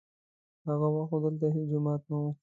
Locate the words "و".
2.21-2.23